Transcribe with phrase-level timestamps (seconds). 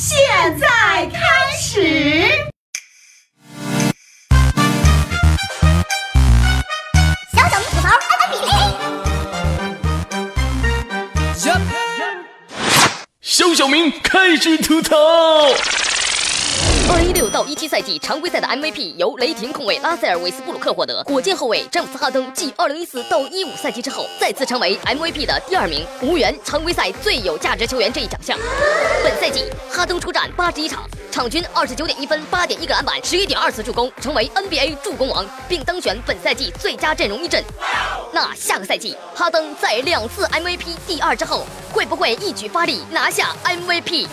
[0.00, 0.16] 现
[0.60, 0.66] 在
[1.06, 1.18] 开
[1.60, 2.30] 始。
[7.34, 7.98] 小小吐槽安
[8.30, 8.48] 比例。
[13.20, 14.94] 小小明开始吐槽。
[16.90, 28.38] 二零一六到一七赛季常规赛的 MVP 由雷霆控卫拉塞尔·韦斯布鲁克获得，火箭后卫詹姆斯·哈登继二零一四到一五赛季之后，再次成为 MVP 的第二名，无缘常规赛最有价值球员这一奖项。
[29.04, 37.44] 本赛季哈登出战八十一场，场均二十九点一分、八点一个篮板、十一点二次助攻，成为 NBA 助攻王，并当选本赛季最佳阵容一阵。
[38.12, 44.06] 那下个赛季，哈登在两次 MVP 第二之后，会不会一举发力拿下 MVP？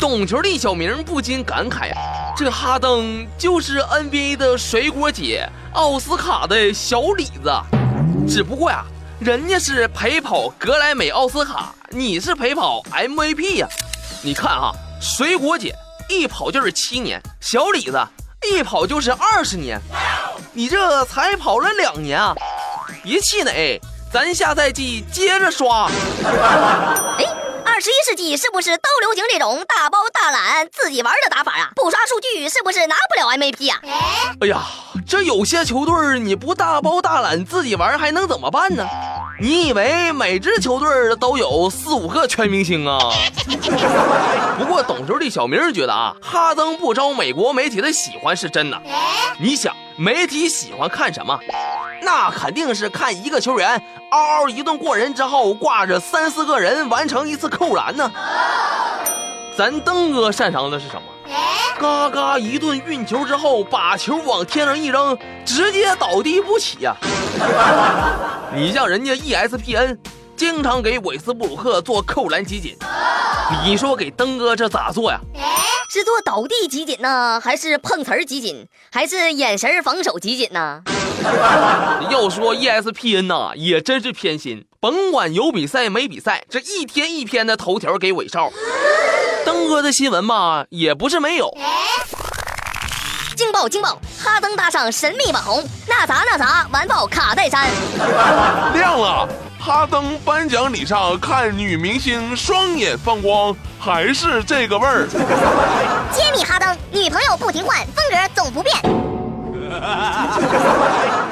[0.00, 7.52] 懂球的小明不禁感慨啊，这哈登就是 NBA 的水果姐，奥斯卡的小李子，
[8.26, 8.82] 只不过呀，
[9.20, 13.68] 人家是陪跑格莱美奥斯卡，你是陪跑 MVP 呀。
[14.22, 14.72] 你看啊，
[15.02, 15.74] 水果姐
[16.08, 18.00] 一跑就是七年，小李子
[18.50, 19.78] 一跑就是二十年，
[20.54, 22.34] 你这才跑了两年啊！
[23.02, 23.78] 别气馁，
[24.10, 25.90] 咱下赛季接着刷。
[27.20, 27.39] 哎。
[27.80, 31.70] 二十一世纪是不是都流行这种大包大揽自己玩的打法啊？
[31.74, 33.80] 不刷数据是不是拿不了 MVP 啊？
[34.42, 34.60] 哎呀，
[35.08, 38.86] 这有些球队你不大包大揽自己玩还能怎么办呢？
[39.40, 40.86] 你以为每支球队
[41.18, 42.98] 都有四五个全明星啊？
[44.60, 48.78] 不过懂球的小明觉得啊，哈登不招美国媒体的喜欢是真的。
[49.38, 51.40] 你想，媒体喜欢看什么？
[52.02, 58.10] 那肯定是看一个球员嗷嗷一顿过人之后，挂着三四个人完成一次扣篮呢。
[59.56, 61.02] 咱登哥擅长的是什么？
[61.78, 66.94] 嘎嘎一顿运球之后，把球往天上一扔，直接倒地不起呀。
[68.54, 69.96] 你像人家 ESPN，
[70.36, 72.76] 经常给韦斯布鲁克做扣篮集锦，
[73.64, 75.18] 你说给登哥这咋做呀？
[75.92, 80.82] 是做倒地集锦呢，还是碰瓷儿集锦，还是眼神防守集锦呢？
[82.10, 88.50] 要说 ESPN 呐，也真是偏心，甭管有比赛没比赛，这一天一篇的头条给韦少。
[89.44, 91.56] 登哥的新闻嘛，也不是没有。
[93.36, 93.98] 惊爆惊爆！
[94.22, 97.68] 哈登搭上神秘网红，那啥那啥，完爆卡戴珊。
[98.74, 99.26] 亮了！
[99.58, 105.06] 哈登颁奖礼上看女明星双眼放光，还是这个味儿。
[106.12, 108.74] 揭秘哈登女朋友不停换，风格总不变。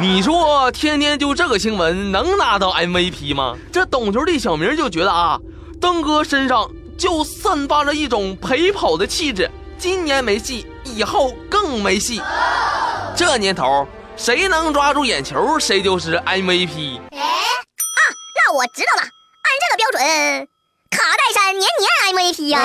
[0.00, 3.54] 你说天天就这个新闻能拿到 MVP 吗？
[3.70, 5.38] 这懂球的小明就觉得啊，
[5.78, 9.50] 登哥身上就散发着一种陪跑的气质。
[9.76, 12.22] 今年没戏，以后更没戏。
[13.14, 16.98] 这年头，谁能抓住眼球，谁就是 MVP。
[17.10, 18.00] 哎啊，
[18.36, 20.48] 那我知道了，按这个标准，
[20.90, 22.58] 卡戴珊年年 MVP 呀。